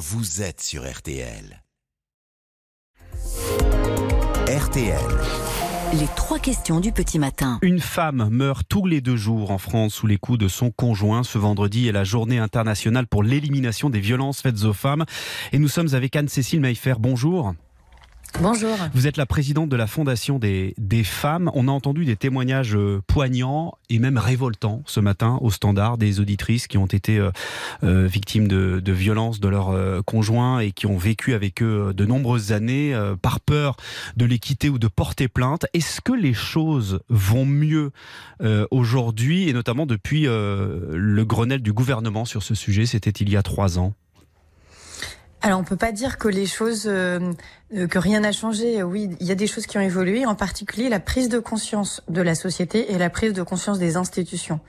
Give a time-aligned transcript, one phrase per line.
[0.00, 1.62] vous êtes sur RTL.
[4.48, 4.98] RTL.
[5.92, 7.58] Les trois questions du petit matin.
[7.60, 11.22] Une femme meurt tous les deux jours en France sous les coups de son conjoint.
[11.22, 15.04] Ce vendredi est la journée internationale pour l'élimination des violences faites aux femmes.
[15.52, 16.94] Et nous sommes avec Anne-Cécile Maillefer.
[16.98, 17.52] Bonjour.
[18.38, 18.76] Bonjour.
[18.94, 21.50] Vous êtes la présidente de la Fondation des, des femmes.
[21.54, 26.20] On a entendu des témoignages euh, poignants et même révoltants ce matin au standard des
[26.20, 27.30] auditrices qui ont été euh,
[27.82, 31.92] euh, victimes de, de violences de leurs euh, conjoints et qui ont vécu avec eux
[31.94, 33.76] de nombreuses années par peur
[34.16, 35.66] de les quitter ou de porter plainte.
[35.74, 37.90] Est-ce que les choses vont mieux
[38.70, 42.86] aujourd'hui et notamment depuis le Grenelle du gouvernement sur ce sujet?
[42.86, 43.94] C'était il y a trois ans.
[45.42, 46.90] Alors on peut pas dire que les choses,
[47.88, 48.82] que rien n'a changé.
[48.82, 52.02] Oui, il y a des choses qui ont évolué, en particulier la prise de conscience
[52.08, 54.60] de la société et la prise de conscience des institutions.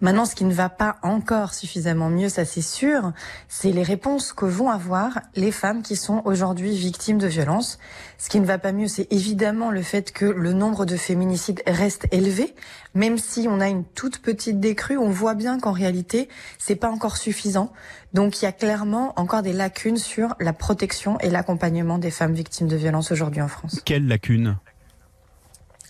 [0.00, 3.12] Maintenant, ce qui ne va pas encore suffisamment mieux, ça c'est sûr,
[3.48, 7.78] c'est les réponses que vont avoir les femmes qui sont aujourd'hui victimes de violences.
[8.18, 11.62] Ce qui ne va pas mieux, c'est évidemment le fait que le nombre de féminicides
[11.66, 12.54] reste élevé,
[12.94, 16.28] même si on a une toute petite décrue, on voit bien qu'en réalité,
[16.58, 17.72] c'est pas encore suffisant.
[18.12, 22.34] Donc il y a clairement encore des lacunes sur la protection et l'accompagnement des femmes
[22.34, 23.80] victimes de violences aujourd'hui en France.
[23.84, 24.56] Quelle lacune?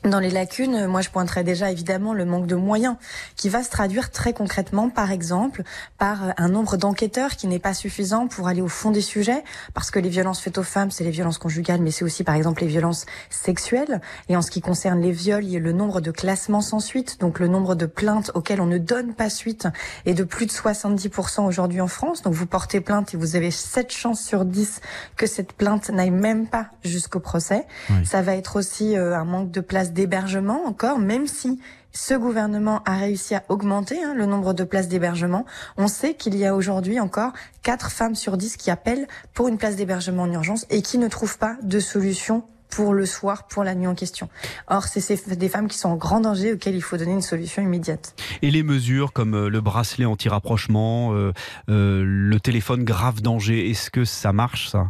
[0.05, 2.97] Dans les lacunes, moi je pointerais déjà évidemment le manque de moyens
[3.36, 5.62] qui va se traduire très concrètement par exemple
[5.97, 9.92] par un nombre d'enquêteurs qui n'est pas suffisant pour aller au fond des sujets parce
[9.92, 12.62] que les violences faites aux femmes c'est les violences conjugales mais c'est aussi par exemple
[12.62, 14.00] les violences sexuelles.
[14.28, 16.80] Et en ce qui concerne les viols il y a le nombre de classements sans
[16.80, 19.69] suite donc le nombre de plaintes auxquelles on ne donne pas suite
[20.05, 22.23] est de plus de 70% aujourd'hui en France.
[22.23, 24.80] Donc vous portez plainte et vous avez 7 chances sur 10
[25.17, 27.67] que cette plainte n'aille même pas jusqu'au procès.
[27.91, 28.05] Oui.
[28.05, 29.61] ça va être aussi euh, un manque de
[29.93, 31.61] d'hébergement encore, même si
[31.93, 35.45] ce gouvernement a réussi à augmenter hein, le nombre de places d'hébergement.
[35.77, 39.59] On sait qu'il y a aujourd'hui encore 4 femmes sur 10 qui appellent pour une
[39.59, 43.65] place d'hébergement en urgence et qui ne trouvent pas de solution pour le soir, pour
[43.65, 44.31] la nuit en question.
[44.69, 47.20] Or, c'est ces- des femmes qui sont en grand danger auxquelles il faut donner une
[47.20, 48.14] solution immédiate.
[48.41, 51.35] Et les mesures comme euh, le bracelet anti-rapprochement, euh,
[51.69, 54.86] euh, le téléphone grave danger, est-ce que ça marche ça?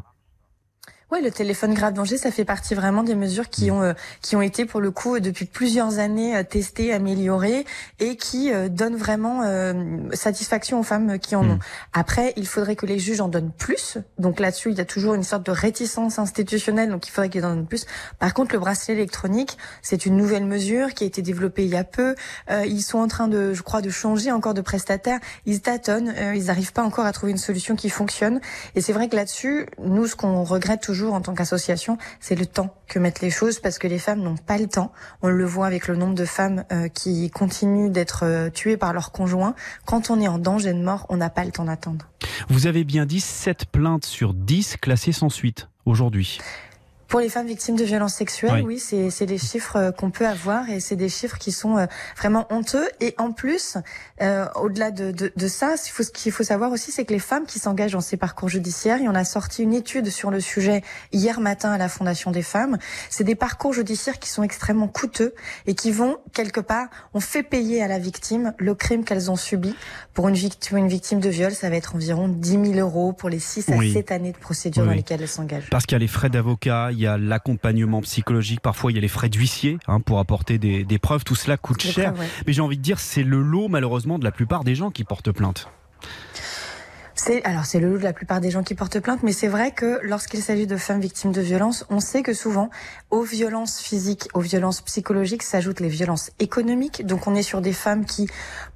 [1.13, 3.93] Oui, le téléphone grave danger, ça fait partie vraiment des mesures qui ont euh,
[4.23, 7.67] qui ont été pour le coup depuis plusieurs années euh, testées, améliorées
[8.01, 9.75] et qui euh, donnent vraiment euh,
[10.15, 11.51] satisfaction aux femmes qui en Mm.
[11.51, 11.59] ont.
[11.93, 13.99] Après, il faudrait que les juges en donnent plus.
[14.19, 17.45] Donc là-dessus, il y a toujours une sorte de réticence institutionnelle, donc il faudrait qu'ils
[17.45, 17.85] en donnent plus.
[18.19, 21.77] Par contre, le bracelet électronique, c'est une nouvelle mesure qui a été développée il y
[21.77, 22.15] a peu.
[22.51, 25.19] Euh, ils sont en train de, je crois, de changer encore de prestataire.
[25.45, 28.41] Ils tâtonnent, euh, ils n'arrivent pas encore à trouver une solution qui fonctionne.
[28.77, 32.47] Et c'est vrai que là-dessus, nous, ce qu'on regrette toujours en tant qu'association, c'est le
[32.47, 34.93] temps que mettent les choses, parce que les femmes n'ont pas le temps.
[35.23, 38.93] On le voit avec le nombre de femmes euh, qui continuent d'être euh, tuées par
[38.93, 39.55] leurs conjoints.
[39.85, 42.09] Quand on est en danger de mort, on n'a pas le temps d'attendre.
[42.49, 46.39] Vous avez bien dit 7 plaintes sur 10 classées sans suite aujourd'hui.
[47.13, 48.63] Pour les femmes victimes de violences sexuelles, Oui.
[48.63, 51.77] oui, c'est c'est des chiffres euh, qu'on peut avoir et c'est des chiffres qui sont
[51.77, 51.85] euh,
[52.17, 52.89] vraiment honteux.
[53.03, 53.77] Et en plus,
[54.23, 57.45] euh, au-delà de, de, de ça, ce qu'il faut, savoir aussi, c'est que les femmes
[57.45, 60.81] qui s'engagent dans ces parcours judiciaires, et on a sorti une étude sur le sujet
[61.13, 62.79] hier matin à la Fondation des femmes,
[63.11, 65.35] c'est des parcours judiciaires qui sont extrêmement coûteux
[65.67, 69.37] et qui vont, quelque part, on fait payer à la victime le crime qu'elles ont
[69.37, 69.75] subi.
[70.15, 73.29] Pour une victime, une victime de viol, ça va être environ 10 000 euros pour
[73.29, 73.93] les 6 à Oui.
[73.93, 75.69] 7 années de procédure Oui, dans lesquelles elles s'engagent.
[75.69, 79.01] Parce qu'il y a les frais d'avocat, y a l'accompagnement psychologique, parfois il y a
[79.01, 81.25] les frais d'huissier hein, pour apporter des, des preuves.
[81.25, 82.13] Tout cela coûte cher.
[82.13, 82.31] preuves, ouais.
[82.47, 85.05] Mais j'ai envie de dire, c'est le lot malheureusement de la plupart des gens qui
[85.05, 85.69] portent plainte.
[87.15, 89.47] C'est alors c'est le lot de la plupart des gens qui portent plainte, mais c'est
[89.47, 92.71] vrai que lorsqu'il s'agit de femmes victimes de violences, on sait que souvent
[93.11, 97.07] aux violences physiques, aux violences psychologiques s'ajoutent les violences économiques.
[97.07, 98.29] Donc on est sur des femmes qui,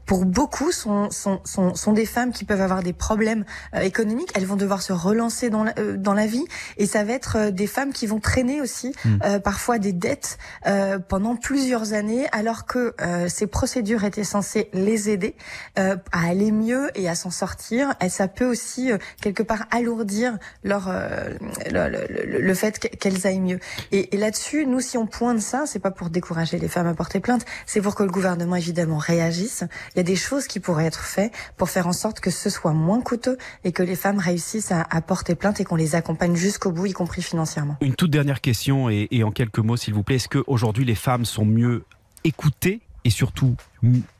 [0.07, 3.45] pour beaucoup, sont sont sont, sont des femmes qui peuvent avoir des problèmes
[3.75, 4.31] euh, économiques.
[4.35, 6.45] Elles vont devoir se relancer dans la, euh, dans la vie,
[6.79, 9.19] et ça va être euh, des femmes qui vont traîner aussi Mm.
[9.25, 14.71] euh, parfois des dettes euh, pendant plusieurs années, alors que euh, ces procédures étaient censées
[14.73, 15.35] les aider
[15.79, 17.95] euh, à aller mieux et à s'en sortir.
[18.01, 21.31] Et ça peut aussi euh, quelque part alourdir leur euh,
[21.71, 23.59] le, le- le- fait que- qu'elles aillent mieux.
[23.93, 26.95] Et, et là-dessus, nous, si on pointe ça, c'est pas pour décourager les femmes à
[26.95, 29.65] porter plainte, c'est pour que le gouvernement évidemment réagisse.
[29.97, 32.51] Il y a des choses qui pourraient être faites pour faire en sorte que ce
[32.51, 35.95] soit moins coûteux et que les femmes réussissent à, à porter plainte et qu'on les
[35.95, 37.79] accompagne jusqu'au bout, y compris financièrement.
[37.81, 40.17] Une toute dernière question et, et en quelques mots s'il vous plaît.
[40.17, 41.87] Est-ce qu'aujourd'hui les femmes sont mieux
[42.25, 43.57] écoutées et surtout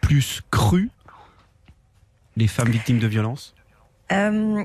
[0.01, 0.89] plus crues
[2.39, 3.55] Les femmes victimes de violences?
[4.13, 4.65] Euh,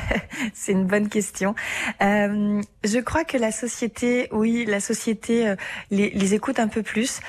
[0.54, 1.54] c'est une bonne question.
[2.02, 5.56] Euh, je crois que la société, oui, la société euh,
[5.92, 7.20] les, les écoute un peu plus.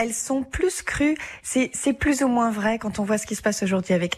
[0.00, 1.14] Elles sont plus crues.
[1.42, 4.16] C'est plus ou moins vrai quand on voit ce qui se passe aujourd'hui avec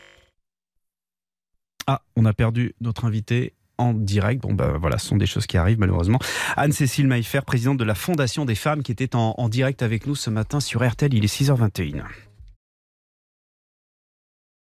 [1.88, 4.42] Ah, on a perdu notre invité en direct.
[4.42, 6.20] Bon, ben voilà, ce sont des choses qui arrivent malheureusement.
[6.56, 10.14] Anne-Cécile Maillefer, présidente de la Fondation des femmes, qui était en, en direct avec nous
[10.14, 11.12] ce matin sur RTL.
[11.12, 12.04] Il est 6h21.